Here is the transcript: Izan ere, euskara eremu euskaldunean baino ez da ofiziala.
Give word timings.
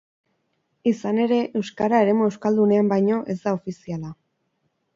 Izan 0.91 1.19
ere, 1.25 1.37
euskara 1.59 1.99
eremu 2.07 2.27
euskaldunean 2.29 2.91
baino 2.95 3.21
ez 3.35 3.39
da 3.47 3.57
ofiziala. 3.61 4.15